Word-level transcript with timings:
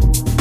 you 0.00 0.31